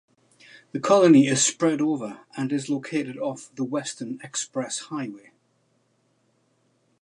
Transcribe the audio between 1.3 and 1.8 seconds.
spread